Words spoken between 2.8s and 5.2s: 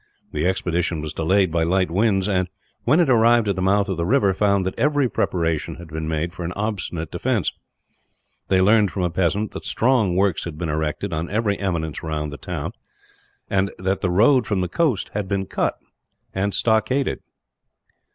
when it arrived at the mouth of the river, found that every